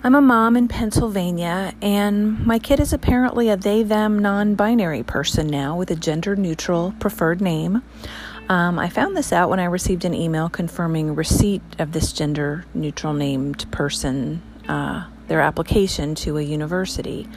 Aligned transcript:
I'm 0.00 0.14
a 0.14 0.20
mom 0.20 0.56
in 0.56 0.68
Pennsylvania, 0.68 1.74
and 1.82 2.46
my 2.46 2.60
kid 2.60 2.78
is 2.78 2.92
apparently 2.92 3.48
a 3.48 3.56
they 3.56 3.82
them 3.82 4.20
non 4.20 4.54
binary 4.54 5.02
person 5.02 5.48
now 5.48 5.76
with 5.76 5.90
a 5.90 5.96
gender 5.96 6.36
neutral 6.36 6.94
preferred 7.00 7.40
name. 7.40 7.82
Um, 8.48 8.78
I 8.78 8.90
found 8.90 9.16
this 9.16 9.32
out 9.32 9.50
when 9.50 9.58
I 9.58 9.64
received 9.64 10.04
an 10.04 10.14
email 10.14 10.48
confirming 10.48 11.16
receipt 11.16 11.62
of 11.80 11.90
this 11.90 12.12
gender 12.12 12.64
neutral 12.74 13.12
named 13.12 13.68
person, 13.72 14.40
uh, 14.68 15.08
their 15.26 15.40
application 15.40 16.14
to 16.14 16.38
a 16.38 16.42
university. 16.42 17.28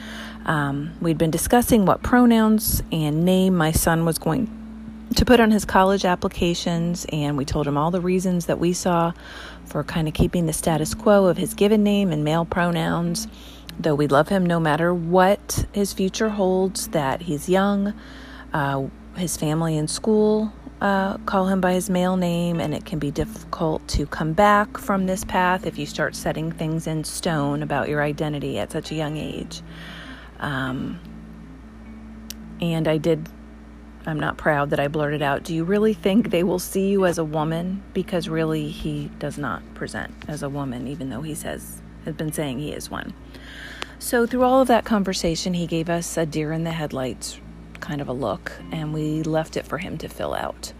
Um, 0.46 0.92
we'd 1.00 1.18
been 1.18 1.32
discussing 1.32 1.84
what 1.84 2.04
pronouns 2.04 2.80
and 2.92 3.24
name 3.24 3.56
my 3.56 3.72
son 3.72 4.04
was 4.04 4.18
going 4.18 4.61
to 5.14 5.24
put 5.24 5.40
on 5.40 5.50
his 5.50 5.64
college 5.64 6.04
applications, 6.04 7.06
and 7.12 7.36
we 7.36 7.44
told 7.44 7.66
him 7.66 7.76
all 7.76 7.90
the 7.90 8.00
reasons 8.00 8.46
that 8.46 8.58
we 8.58 8.72
saw 8.72 9.12
for 9.64 9.84
kind 9.84 10.08
of 10.08 10.14
keeping 10.14 10.46
the 10.46 10.52
status 10.52 10.94
quo 10.94 11.26
of 11.26 11.36
his 11.36 11.54
given 11.54 11.82
name 11.82 12.12
and 12.12 12.24
male 12.24 12.44
pronouns. 12.44 13.28
Though 13.78 13.94
we 13.94 14.06
love 14.06 14.28
him 14.28 14.44
no 14.44 14.60
matter 14.60 14.92
what 14.92 15.66
his 15.72 15.92
future 15.92 16.28
holds, 16.28 16.88
that 16.88 17.22
he's 17.22 17.48
young, 17.48 17.94
uh, 18.52 18.86
his 19.16 19.36
family 19.36 19.78
and 19.78 19.88
school 19.88 20.52
uh, 20.82 21.16
call 21.18 21.46
him 21.46 21.60
by 21.60 21.72
his 21.74 21.88
male 21.88 22.16
name, 22.16 22.58
and 22.60 22.74
it 22.74 22.84
can 22.84 22.98
be 22.98 23.12
difficult 23.12 23.86
to 23.86 24.04
come 24.04 24.32
back 24.32 24.76
from 24.76 25.06
this 25.06 25.24
path 25.24 25.64
if 25.64 25.78
you 25.78 25.86
start 25.86 26.16
setting 26.16 26.50
things 26.50 26.88
in 26.88 27.04
stone 27.04 27.62
about 27.62 27.88
your 27.88 28.02
identity 28.02 28.58
at 28.58 28.72
such 28.72 28.90
a 28.90 28.94
young 28.96 29.16
age. 29.16 29.62
Um, 30.40 30.98
and 32.60 32.88
I 32.88 32.98
did, 32.98 33.28
I'm 34.06 34.18
not 34.18 34.36
proud 34.36 34.70
that 34.70 34.80
I 34.80 34.88
blurted 34.88 35.22
out, 35.22 35.44
Do 35.44 35.54
you 35.54 35.64
really 35.64 35.94
think 35.94 36.30
they 36.30 36.42
will 36.42 36.58
see 36.58 36.90
you 36.90 37.06
as 37.06 37.18
a 37.18 37.24
woman? 37.24 37.82
Because 37.94 38.28
really, 38.28 38.68
he 38.68 39.10
does 39.18 39.38
not 39.38 39.62
present 39.74 40.12
as 40.26 40.42
a 40.42 40.48
woman, 40.48 40.88
even 40.88 41.10
though 41.10 41.22
he 41.22 41.34
says, 41.34 41.80
has 42.04 42.14
been 42.14 42.32
saying 42.32 42.58
he 42.58 42.72
is 42.72 42.90
one. 42.90 43.14
So, 43.98 44.26
through 44.26 44.42
all 44.42 44.60
of 44.60 44.68
that 44.68 44.84
conversation, 44.84 45.54
he 45.54 45.66
gave 45.68 45.88
us 45.88 46.16
a 46.16 46.26
deer 46.26 46.52
in 46.52 46.64
the 46.64 46.72
headlights 46.72 47.38
kind 47.82 48.00
of 48.00 48.08
a 48.08 48.12
look, 48.12 48.52
and 48.70 48.94
we 48.94 49.22
left 49.22 49.56
it 49.58 49.66
for 49.66 49.78
him 49.78 49.98
to 49.98 50.08
fill 50.08 50.32
out. 50.32 50.72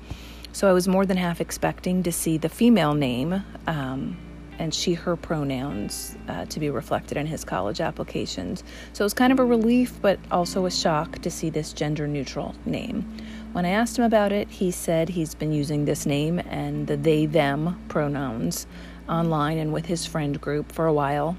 So 0.53 0.69
I 0.69 0.73
was 0.73 0.89
more 0.89 1.05
than 1.05 1.17
half 1.17 1.41
expecting 1.41 2.03
to 2.05 2.13
see 2.13 2.39
the 2.39 2.49
female 2.49 2.95
name 2.95 3.43
um, 3.67 4.17
and 4.59 4.75
she, 4.75 4.95
her 4.95 5.17
pronouns 5.17 6.17
uh, 6.29 6.45
to 6.47 6.61
be 6.61 6.71
reflected 6.71 7.17
in 7.17 7.27
his 7.27 7.45
college 7.45 7.81
applications. 7.81 8.63
So 8.93 9.03
it 9.03 9.07
was 9.07 9.15
kind 9.15 9.33
of 9.33 9.39
a 9.39 9.45
relief, 9.45 10.01
but 10.01 10.19
also 10.31 10.67
a 10.67 10.71
shock 10.71 11.19
to 11.21 11.31
see 11.31 11.51
this 11.51 11.73
gender 11.73 12.07
neutral 12.07 12.55
name. 12.65 13.17
When 13.53 13.65
I 13.65 13.71
asked 13.71 13.99
him 13.99 14.05
about 14.05 14.33
it, 14.33 14.49
he 14.49 14.71
said 14.71 15.11
he's 15.11 15.35
been 15.35 15.53
using 15.53 15.85
this 15.85 16.07
name 16.07 16.39
and 16.39 16.87
the 16.87 16.97
they, 16.97 17.27
them 17.27 17.83
pronouns 17.89 18.67
online 19.09 19.59
and 19.59 19.73
with 19.73 19.87
his 19.87 20.07
friend 20.07 20.41
group 20.41 20.73
for 20.73 20.87
a 20.87 20.93
while. 20.93 21.37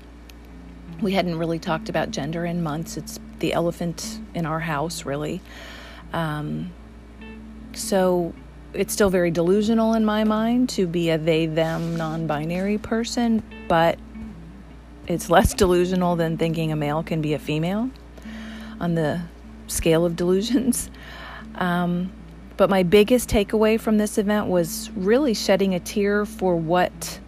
We 1.01 1.13
hadn't 1.13 1.37
really 1.37 1.59
talked 1.59 1.89
about 1.89 2.11
gender 2.11 2.45
in 2.45 2.61
months. 2.61 2.97
It's 2.97 3.19
the 3.39 3.53
elephant 3.53 4.19
in 4.33 4.45
our 4.45 4.59
house, 4.59 5.05
really. 5.05 5.41
Um, 6.13 6.71
so 7.73 8.33
it's 8.73 8.93
still 8.93 9.09
very 9.09 9.31
delusional 9.31 9.93
in 9.93 10.05
my 10.05 10.23
mind 10.23 10.69
to 10.69 10.87
be 10.87 11.09
a 11.09 11.17
they, 11.17 11.45
them, 11.45 11.95
non 11.95 12.27
binary 12.27 12.77
person, 12.77 13.43
but 13.67 13.99
it's 15.07 15.29
less 15.29 15.53
delusional 15.55 16.15
than 16.15 16.37
thinking 16.37 16.71
a 16.71 16.75
male 16.75 17.03
can 17.03 17.21
be 17.21 17.33
a 17.33 17.39
female 17.39 17.89
on 18.79 18.95
the 18.95 19.21
scale 19.67 20.05
of 20.05 20.15
delusions. 20.15 20.89
Um, 21.55 22.11
but 22.57 22.71
my 22.71 22.81
biggest 22.81 23.29
takeaway 23.29 23.79
from 23.79 23.99
this 23.99 24.17
event 24.17 24.47
was 24.47 24.89
really 24.95 25.35
shedding 25.35 25.75
a 25.75 25.79
tear 25.79 26.25
for 26.25 26.55
what 26.55 27.19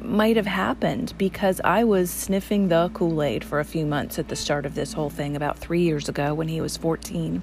might 0.00 0.36
have 0.36 0.46
happened 0.46 1.14
because 1.18 1.60
I 1.64 1.84
was 1.84 2.10
sniffing 2.10 2.68
the 2.68 2.90
Kool 2.94 3.22
Aid 3.22 3.42
for 3.42 3.60
a 3.60 3.64
few 3.64 3.86
months 3.86 4.18
at 4.18 4.28
the 4.28 4.36
start 4.36 4.66
of 4.66 4.74
this 4.74 4.92
whole 4.92 5.10
thing 5.10 5.34
about 5.34 5.58
three 5.58 5.82
years 5.82 6.08
ago 6.08 6.34
when 6.34 6.48
he 6.48 6.60
was 6.60 6.76
14. 6.76 7.42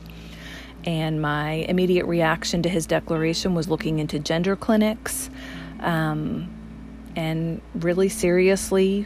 And 0.85 1.21
my 1.21 1.51
immediate 1.51 2.05
reaction 2.05 2.63
to 2.63 2.69
his 2.69 2.85
declaration 2.85 3.53
was 3.53 3.69
looking 3.69 3.99
into 3.99 4.19
gender 4.19 4.55
clinics 4.55 5.29
um, 5.79 6.49
and 7.15 7.61
really 7.75 8.09
seriously 8.09 9.05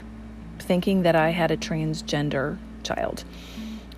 thinking 0.60 1.04
that 1.04 1.16
I 1.16 1.32
had 1.32 1.52
a 1.52 1.58
transgender 1.58 2.58
child. 2.84 3.26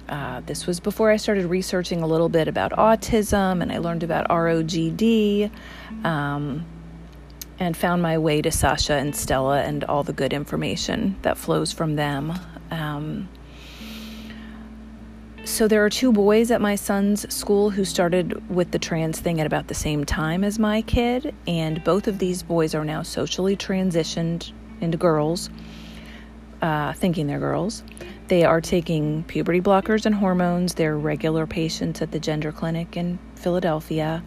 Uh, 0.10 0.40
this 0.46 0.66
was 0.66 0.80
before 0.80 1.12
I 1.12 1.18
started 1.18 1.46
researching 1.46 2.02
a 2.02 2.08
little 2.08 2.30
bit 2.30 2.48
about 2.48 2.72
autism 2.72 3.62
and 3.62 3.72
I 3.72 3.78
learned 3.78 4.04
about 4.04 4.28
ROGD. 4.30 5.52
Um, 6.04 6.66
and 7.60 7.76
found 7.76 8.02
my 8.02 8.18
way 8.18 8.42
to 8.42 8.52
Sasha 8.52 8.94
and 8.94 9.16
Stella 9.16 9.62
and 9.62 9.84
all 9.86 10.04
the 10.04 10.14
good 10.14 10.34
information 10.34 11.16
that 11.24 11.38
flows 11.38 11.72
from 11.72 11.96
them. 11.96 12.34
Um, 12.70 13.30
so 15.48 15.66
there 15.66 15.86
are 15.86 15.90
two 15.90 16.12
boys 16.12 16.52
at 16.52 16.60
my 16.60 16.76
son's 16.76 17.34
school 17.34 17.70
who 17.70 17.86
started 17.86 18.50
with 18.54 18.72
the 18.72 18.78
trans 18.78 19.18
thing 19.18 19.40
at 19.40 19.48
about 19.48 19.70
the 19.70 19.74
same 19.74 20.04
time 20.04 20.44
as 20.44 20.60
my 20.60 20.82
kid, 20.82 21.34
and 21.48 21.82
both 21.86 22.10
of 22.10 22.20
these 22.20 22.44
boys 22.44 22.76
are 22.76 22.84
now 22.84 23.02
socially 23.02 23.56
transitioned 23.56 24.52
into 24.82 24.98
girls, 24.98 25.50
uh, 26.62 26.92
thinking 26.92 27.28
they're 27.28 27.40
girls. 27.40 27.82
They 28.28 28.44
are 28.44 28.60
taking 28.60 29.24
puberty 29.24 29.62
blockers 29.62 30.06
and 30.06 30.14
hormones. 30.14 30.74
They're 30.74 30.98
regular 30.98 31.48
patients 31.48 32.02
at 32.02 32.12
the 32.12 32.20
gender 32.20 32.52
clinic 32.52 32.98
in 32.98 33.18
Philadelphia. 33.36 34.24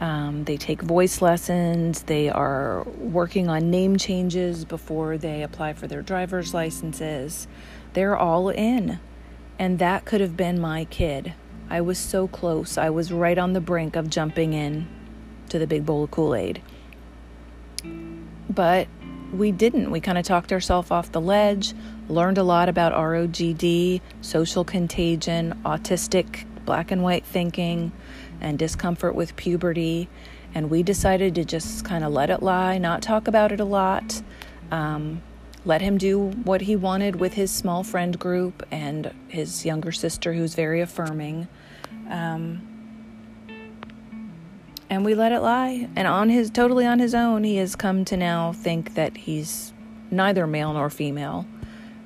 Um, 0.00 0.42
they 0.42 0.56
take 0.56 0.82
voice 0.82 1.22
lessons. 1.22 2.02
They 2.02 2.28
are 2.28 2.82
working 2.98 3.48
on 3.48 3.70
name 3.70 3.96
changes 3.96 4.64
before 4.64 5.18
they 5.18 5.44
apply 5.44 5.74
for 5.74 5.86
their 5.86 6.02
driver's 6.02 6.52
licenses. 6.52 7.46
They're 7.92 8.16
all 8.16 8.48
in. 8.48 8.98
And 9.62 9.78
that 9.78 10.04
could 10.04 10.20
have 10.20 10.36
been 10.36 10.60
my 10.60 10.86
kid. 10.86 11.34
I 11.70 11.82
was 11.82 11.96
so 11.96 12.26
close. 12.26 12.76
I 12.76 12.90
was 12.90 13.12
right 13.12 13.38
on 13.38 13.52
the 13.52 13.60
brink 13.60 13.94
of 13.94 14.10
jumping 14.10 14.54
in 14.54 14.88
to 15.50 15.58
the 15.60 15.68
big 15.68 15.86
bowl 15.86 16.02
of 16.02 16.10
Kool 16.10 16.34
Aid. 16.34 16.60
But 18.50 18.88
we 19.32 19.52
didn't. 19.52 19.92
We 19.92 20.00
kind 20.00 20.18
of 20.18 20.24
talked 20.24 20.52
ourselves 20.52 20.90
off 20.90 21.12
the 21.12 21.20
ledge, 21.20 21.74
learned 22.08 22.38
a 22.38 22.42
lot 22.42 22.68
about 22.68 22.92
ROGD, 22.92 24.00
social 24.20 24.64
contagion, 24.64 25.62
autistic 25.64 26.44
black 26.64 26.90
and 26.90 27.04
white 27.04 27.24
thinking 27.24 27.92
and 28.40 28.58
discomfort 28.58 29.14
with 29.14 29.36
puberty. 29.36 30.08
And 30.56 30.70
we 30.70 30.82
decided 30.82 31.36
to 31.36 31.44
just 31.44 31.84
kind 31.84 32.02
of 32.02 32.12
let 32.12 32.30
it 32.30 32.42
lie, 32.42 32.78
not 32.78 33.00
talk 33.00 33.28
about 33.28 33.52
it 33.52 33.60
a 33.60 33.64
lot, 33.64 34.22
um, 34.72 35.22
let 35.64 35.80
him 35.80 35.98
do 35.98 36.30
what 36.44 36.62
he 36.62 36.76
wanted 36.76 37.16
with 37.16 37.34
his 37.34 37.50
small 37.50 37.84
friend 37.84 38.18
group 38.18 38.66
and 38.70 39.12
his 39.28 39.64
younger 39.64 39.92
sister, 39.92 40.32
who's 40.32 40.54
very 40.54 40.80
affirming. 40.80 41.48
Um, 42.10 42.68
and 44.90 45.04
we 45.04 45.14
let 45.14 45.32
it 45.32 45.40
lie. 45.40 45.88
And 45.96 46.06
on 46.08 46.28
his 46.28 46.50
totally 46.50 46.84
on 46.84 46.98
his 46.98 47.14
own, 47.14 47.44
he 47.44 47.56
has 47.56 47.76
come 47.76 48.04
to 48.06 48.16
now 48.16 48.52
think 48.52 48.94
that 48.94 49.16
he's 49.16 49.72
neither 50.10 50.46
male 50.46 50.72
nor 50.72 50.90
female. 50.90 51.46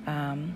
Um, 0.07 0.55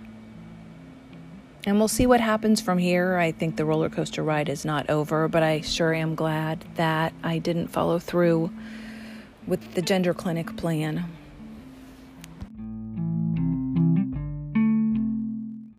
and 1.67 1.79
we'll 1.79 1.89
see 1.89 2.07
what 2.07 2.21
happens 2.21 2.61
from 2.61 2.79
here. 2.79 3.17
I 3.17 3.33
think 3.33 3.57
the 3.57 3.65
roller 3.65 3.91
coaster 3.91 4.23
ride 4.23 4.49
is 4.49 4.65
not 4.65 4.89
over, 4.89 5.29
but 5.29 5.43
I 5.43 5.61
sure 5.61 5.93
am 5.93 6.15
glad 6.15 6.65
that 6.77 7.13
I 7.23 7.39
didn't 7.39 7.69
follow 7.69 7.99
through 7.99 8.51
with 9.47 9.75
the 9.75 9.83
gender 9.83 10.15
clinic 10.15 10.57
plan. 10.57 11.05